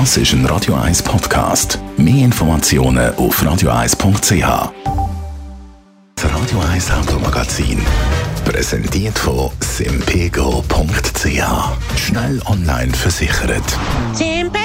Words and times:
Das 0.00 0.16
ist 0.16 0.32
ein 0.32 0.44
Radio 0.46 0.74
1 0.74 1.04
Podcast. 1.04 1.78
Mehr 1.96 2.24
Informationen 2.24 3.14
auf 3.14 3.40
radio1.ch. 3.40 4.72
Das 6.16 6.24
Radio 6.24 6.60
1 6.72 6.90
Automagazin. 6.90 7.80
Präsentiert 8.44 9.16
von 9.16 9.52
simpego.ch. 9.60 11.38
Schnell 11.96 12.42
online 12.46 12.92
versichert. 12.92 13.62
Simpego! 14.14 14.58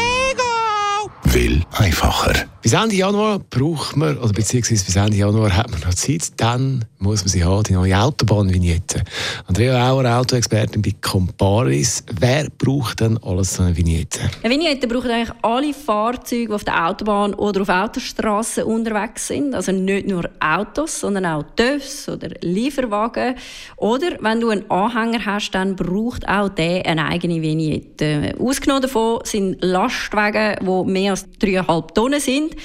Will 1.25 1.58
einfacher. 1.71 2.33
Bis 2.61 2.73
Ende 2.73 2.95
Januar 2.95 3.39
braucht 3.39 3.95
man, 3.95 4.17
oder 4.17 4.33
beziehungsweise 4.33 4.83
bis 4.83 4.95
Ende 4.95 5.17
Januar 5.17 5.55
hat 5.55 5.71
man 5.71 5.79
noch 5.79 5.93
Zeit, 5.93 6.31
dann 6.37 6.83
muss 6.97 7.21
man 7.21 7.29
sie 7.29 7.43
haben, 7.43 7.63
die 7.63 7.73
neue 7.73 7.97
Autobahnvignette. 7.97 9.03
Andrea 9.47 9.89
Auer, 9.89 10.19
Autoexpertin 10.19 10.81
bei 10.81 10.93
Comparis. 10.99 12.03
Wer 12.19 12.47
braucht 12.57 12.99
denn 12.99 13.17
alles 13.23 13.53
so 13.53 13.63
eine 13.63 13.77
Vignette? 13.77 14.19
Eine 14.43 14.53
Vignette 14.53 14.87
brauchen 14.87 15.09
eigentlich 15.09 15.33
alle 15.41 15.73
Fahrzeuge, 15.73 16.47
die 16.47 16.53
auf 16.53 16.65
der 16.65 16.87
Autobahn 16.87 17.33
oder 17.35 17.61
auf 17.61 17.69
Autostraßen 17.69 18.65
unterwegs 18.65 19.27
sind. 19.27 19.55
Also 19.55 19.71
nicht 19.71 20.07
nur 20.07 20.29
Autos, 20.41 20.99
sondern 20.99 21.25
auch 21.25 21.45
TÜVs 21.55 22.09
oder 22.09 22.29
Lieferwagen. 22.41 23.35
Oder 23.77 24.17
wenn 24.19 24.41
du 24.41 24.49
einen 24.49 24.69
Anhänger 24.69 25.25
hast, 25.25 25.51
dann 25.51 25.77
braucht 25.77 26.27
auch 26.27 26.49
der 26.49 26.85
eine 26.85 27.05
eigene 27.05 27.41
Vignette. 27.41 28.35
Ausgenommen 28.37 28.81
davon 28.81 29.21
sind 29.23 29.63
Lastwagen, 29.63 30.57
die 30.61 30.91
mehr 30.91 31.11
als 31.11 31.25
3,5 31.61 31.93
Tonnen 31.93 32.19
sind. 32.19 32.55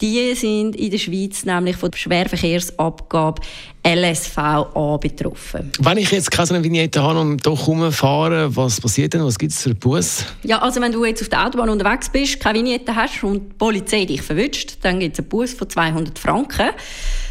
Die 0.00 0.34
sind 0.34 0.74
in 0.74 0.90
der 0.90 0.98
Schweiz 0.98 1.44
nämlich 1.44 1.76
von 1.76 1.90
der 1.90 1.98
Schwerverkehrsabgabe 1.98 3.40
LSVA 3.86 4.96
betroffen. 5.00 5.70
Wenn 5.78 5.98
ich 5.98 6.10
jetzt 6.10 6.30
keine 6.30 6.62
Vignette 6.64 7.00
habe 7.02 7.20
und 7.20 7.46
doch 7.46 7.68
rumfahre, 7.68 8.54
was 8.56 8.80
passiert 8.80 9.14
denn? 9.14 9.24
Was 9.24 9.38
gibt 9.38 9.52
es 9.52 9.62
für 9.62 9.70
einen 9.70 9.78
Bus? 9.78 10.24
Ja, 10.42 10.58
also 10.60 10.80
wenn 10.80 10.90
du 10.90 11.04
jetzt 11.04 11.22
auf 11.22 11.28
der 11.28 11.46
Autobahn 11.46 11.68
unterwegs 11.68 12.10
bist, 12.10 12.40
keine 12.40 12.58
Vignette 12.58 12.94
hast 12.94 13.22
und 13.22 13.52
die 13.52 13.54
Polizei 13.54 14.04
dich 14.04 14.20
verwünscht, 14.20 14.78
dann 14.82 14.98
gibt 14.98 15.14
es 15.14 15.20
einen 15.20 15.28
Bus 15.28 15.54
von 15.54 15.70
200 15.70 16.18
Franken. 16.18 16.70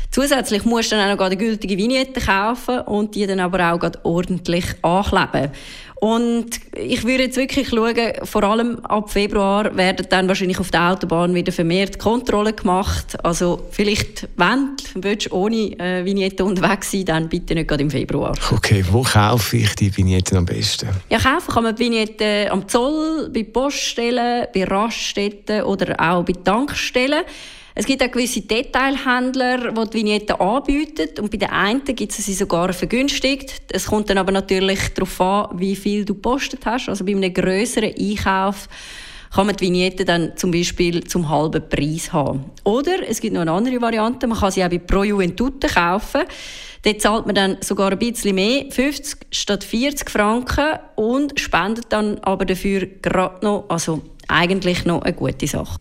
Zusätzlich 0.10 0.64
musst 0.64 0.92
du 0.92 0.96
dann 0.96 1.12
auch 1.12 1.18
noch 1.18 1.26
eine 1.26 1.38
gültige 1.38 1.76
Vignette 1.76 2.22
kaufen 2.22 2.82
und 2.82 3.16
die 3.16 3.26
dann 3.26 3.40
aber 3.40 3.74
auch 3.74 3.92
ordentlich 4.04 4.66
ankleben. 4.84 5.52
Und 6.04 6.60
ich 6.76 7.06
würde 7.06 7.24
jetzt 7.24 7.38
wirklich 7.38 7.70
schauen, 7.70 7.96
vor 8.24 8.44
allem 8.44 8.78
ab 8.80 9.10
Februar 9.10 9.74
werden 9.78 10.06
dann 10.10 10.28
wahrscheinlich 10.28 10.60
auf 10.60 10.70
der 10.70 10.92
Autobahn 10.92 11.34
wieder 11.34 11.54
vermehrt 11.54 11.98
Kontrollen 11.98 12.54
gemacht. 12.54 13.16
Also 13.24 13.68
vielleicht, 13.72 14.28
wenn 14.36 14.76
du 14.76 15.32
ohne 15.32 15.80
äh, 15.80 16.04
Vignette 16.04 16.44
unterwegs 16.44 16.92
sein 16.92 17.06
dann 17.06 17.30
bitte 17.30 17.56
nicht 17.56 17.70
gerade 17.70 17.84
im 17.84 17.90
Februar. 17.90 18.34
Okay, 18.52 18.84
wo 18.92 19.02
kaufe 19.02 19.56
ich 19.56 19.76
die 19.76 19.96
Vignetten 19.96 20.36
am 20.36 20.46
besten? 20.46 20.90
Ja, 21.10 21.20
kaufen 21.20 21.54
kann 21.54 21.64
man 21.64 21.74
die 21.74 21.86
Vignette 21.86 22.52
am 22.52 22.68
Zoll, 22.68 23.30
bei 23.34 23.44
Poststellen, 23.44 24.48
bei 24.54 24.66
Raststätten 24.66 25.64
oder 25.64 25.98
auch 25.98 26.26
bei 26.26 26.34
Tankstellen. 26.34 27.24
Es 27.76 27.88
gibt 27.88 28.04
auch 28.04 28.12
gewisse 28.12 28.42
Detailhändler, 28.42 29.72
die 29.72 29.90
die 29.90 29.94
Vignetten 29.98 30.36
anbieten 30.40 31.10
und 31.20 31.32
bei 31.32 31.38
den 31.38 31.50
einen 31.50 31.84
gibt 31.84 32.12
es 32.12 32.24
sie 32.24 32.34
sogar 32.34 32.72
vergünstigt. 32.72 33.64
Es 33.70 33.88
kommt 33.88 34.12
dann 34.12 34.20
aber 34.20 34.32
natürlich 34.32 34.94
darauf 34.94 35.20
an, 35.20 35.60
wie 35.60 35.76
viel 35.76 35.93
du 36.02 36.14
gepostet 36.14 36.66
hast. 36.66 36.90
Also 36.90 37.06
bei 37.06 37.12
einem 37.12 37.34
grösseren 37.34 37.94
Einkauf 37.98 38.68
kann 39.34 39.48
man 39.48 39.56
die 39.56 39.66
Vignette 39.66 40.06
dann 40.06 40.38
zum 40.38 40.52
Beispiel 40.52 41.04
zum 41.04 41.30
halben 41.30 41.68
Preis 41.68 42.14
haben. 42.14 42.46
Oder 42.64 43.08
es 43.08 43.20
gibt 43.20 43.34
noch 43.34 43.42
eine 43.42 43.52
andere 43.52 43.82
Variante, 43.82 44.28
man 44.28 44.38
kann 44.38 44.52
sie 44.52 44.64
auch 44.64 44.70
bei 44.70 44.78
Pro 44.78 45.04
Juventute 45.04 45.68
kaufen. 45.68 46.22
Dort 46.84 47.02
zahlt 47.02 47.26
man 47.26 47.36
dann 47.36 47.58
sogar 47.62 47.92
ein 47.92 47.98
bisschen 47.98 48.36
mehr, 48.36 48.66
50 48.70 49.28
statt 49.32 49.64
40 49.64 50.10
Franken 50.10 50.80
und 50.96 51.40
spendet 51.40 51.86
dann 51.90 52.20
aber 52.20 52.46
dafür 52.46 52.86
gerade 53.02 53.44
noch, 53.44 53.66
also 53.70 54.02
eigentlich 54.28 54.86
noch 54.86 55.02
eine 55.02 55.14
gute 55.14 55.48
Sache. 55.48 55.80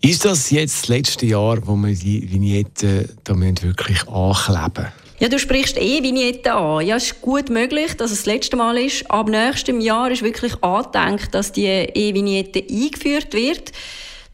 Ist 0.00 0.24
das 0.24 0.50
jetzt 0.50 0.82
das 0.82 0.88
letzte 0.88 1.26
Jahr, 1.26 1.66
wo 1.66 1.74
wir 1.76 1.94
die 1.94 2.30
Vignetten 2.30 3.08
da 3.24 3.34
wirklich 3.38 4.06
ankleben 4.08 4.86
ja, 5.18 5.28
du 5.28 5.38
sprichst 5.38 5.78
eh 5.78 6.02
Vignetten 6.02 6.52
an. 6.52 6.86
Ja, 6.86 6.96
es 6.96 7.06
ist 7.06 7.22
gut 7.22 7.48
möglich, 7.48 7.96
dass 7.96 8.10
es 8.10 8.18
das 8.18 8.26
letzte 8.26 8.56
Mal 8.56 8.76
ist. 8.76 9.10
Ab 9.10 9.28
nächstem 9.28 9.80
Jahr 9.80 10.10
ist 10.10 10.22
wirklich 10.22 10.62
angedenkt, 10.62 11.34
dass 11.34 11.52
die 11.52 11.66
E-Vignette 11.66 12.62
eingeführt 12.68 13.32
wird. 13.32 13.72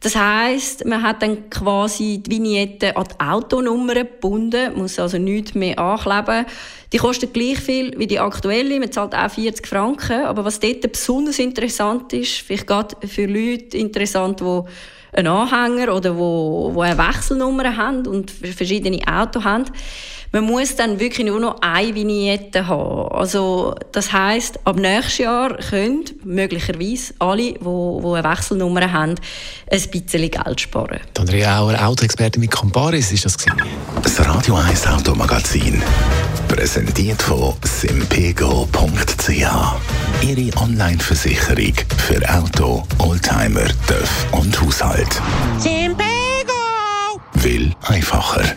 Das 0.01 0.17
heißt, 0.17 0.85
man 0.85 1.05
hat 1.05 1.23
dann 1.23 1.49
quasi 1.49 2.19
die 2.19 2.33
Vignette 2.33 2.97
an 2.97 3.05
die 3.05 3.21
Autonummer 3.21 3.95
gebunden, 3.95 4.77
muss 4.77 4.99
also 4.99 5.17
nichts 5.19 5.55
mehr 5.55 5.79
ankleben. 5.79 6.45
Die 6.93 6.99
kostet 6.99 7.33
gleich 7.33 7.61
viel 7.61 7.97
wie 7.97 8.09
die 8.09 8.19
aktuelle, 8.19 8.81
man 8.81 8.91
zahlt 8.91 9.15
auch 9.15 9.31
40 9.31 9.65
Franken. 9.65 10.25
Aber 10.25 10.45
was 10.45 10.59
dort 10.59 10.81
besonders 10.91 11.39
interessant 11.39 12.13
ist, 12.13 12.39
vielleicht 12.39 12.67
gerade 12.67 12.97
für 13.07 13.27
Leute 13.27 13.79
interessant, 13.79 14.41
die 14.41 14.63
einen 15.13 15.29
Anhänger 15.29 15.95
oder 15.95 16.17
wo, 16.19 16.71
wo 16.75 16.81
eine 16.81 16.99
Wechselnummer 16.99 17.77
haben 17.77 18.05
und 18.07 18.33
verschiedene 18.33 19.01
Autos 19.07 19.45
haben. 19.45 19.67
Man 20.35 20.45
muss 20.45 20.77
dann 20.77 20.99
wirklich 20.99 21.27
nur 21.27 21.39
noch 21.39 21.61
eine 21.61 21.95
Vignette 21.95 22.67
haben. 22.67 23.13
Also, 23.13 23.75
das 23.93 24.15
heisst, 24.15 24.59
ab 24.65 24.77
nächstes 24.77 25.19
Jahr 25.19 25.59
können 25.59 26.05
möglicherweise 26.25 27.13
alle, 27.19 27.53
die, 27.53 27.59
die 27.59 27.67
eine 27.67 28.25
Wechselnummer 28.25 28.91
haben, 28.91 29.17
ein 29.71 29.91
bisschen 29.91 30.31
Geld 30.31 30.61
sparen. 30.61 31.01
Andrea 31.19 31.61
Auer, 31.61 31.87
Autoexperte 31.87 32.41
mit 32.41 32.51
Comparis, 32.51 33.13
ist 33.13 33.27
das 33.27 33.37
gewesen? 33.37 33.61
Das 34.03 34.27
Radio 34.27 34.55
1 34.55 34.87
Automagazin. 34.87 35.83
Präsentiert 36.49 37.21
von 37.21 37.53
simpego.ch. 37.63 39.29
Ihre 39.29 40.57
Online-Versicherung 40.63 41.75
für 41.99 42.35
Auto, 42.35 42.85
Oldtimer, 42.97 43.67
TÜV 43.87 44.27
und 44.33 44.59
Haushalt. 44.63 45.21
Simpego! 45.59 46.01
Will 47.35 47.75
einfacher. 47.83 48.57